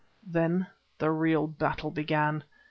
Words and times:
Then 0.25 0.65
the 0.97 1.11
real 1.11 1.45
battle 1.45 1.91
began. 1.91 2.43